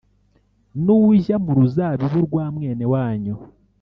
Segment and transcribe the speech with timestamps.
[0.83, 3.35] Nujya mu ruzabibu rwa mwene wanyu